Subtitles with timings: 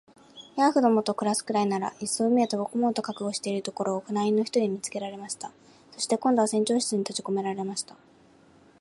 [0.57, 5.51] ヤーフどもと暮すくらいなら、いっそ海へ飛び込もうと覚悟しているところを、船員の一人に見つけられました。
[5.91, 7.95] そして、今度は船長室にとじこめられました。